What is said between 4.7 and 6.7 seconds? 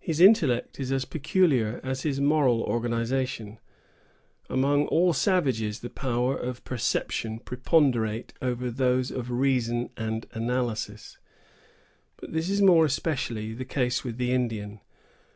all savages, the powers of